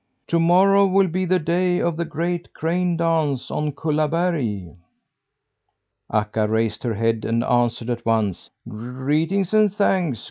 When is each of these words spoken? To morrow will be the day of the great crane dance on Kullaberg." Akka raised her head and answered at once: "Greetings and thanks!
To 0.29 0.39
morrow 0.39 0.87
will 0.87 1.07
be 1.09 1.25
the 1.25 1.37
day 1.37 1.77
of 1.79 1.95
the 1.95 2.05
great 2.05 2.55
crane 2.55 2.97
dance 2.97 3.51
on 3.51 3.71
Kullaberg." 3.73 4.75
Akka 6.11 6.47
raised 6.47 6.81
her 6.81 6.95
head 6.95 7.23
and 7.23 7.43
answered 7.43 7.91
at 7.91 8.03
once: 8.03 8.49
"Greetings 8.67 9.53
and 9.53 9.71
thanks! 9.71 10.19